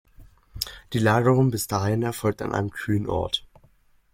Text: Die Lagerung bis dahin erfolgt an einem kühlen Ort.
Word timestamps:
Die 0.93 0.97
Lagerung 0.97 1.51
bis 1.51 1.67
dahin 1.67 2.01
erfolgt 2.01 2.41
an 2.41 2.55
einem 2.55 2.71
kühlen 2.71 3.05
Ort. 3.05 3.45